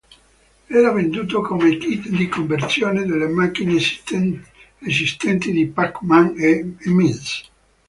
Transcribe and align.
Era 0.77 0.91
venduto 0.93 1.43
come 1.43 1.77
kit 1.77 2.07
di 2.09 2.27
conversione 2.27 3.05
delle 3.05 3.27
macchine 3.27 3.75
esistenti 4.79 5.51
di 5.51 5.67
"Pac-Man" 5.67 6.33
e 6.39 6.73
"Ms. 6.85 7.45